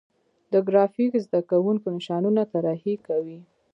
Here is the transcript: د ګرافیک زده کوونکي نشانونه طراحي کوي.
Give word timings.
د 0.51 0.53
ګرافیک 0.67 1.11
زده 1.25 1.39
کوونکي 1.49 1.87
نشانونه 1.97 2.41
طراحي 2.51 2.95
کوي. 3.07 3.39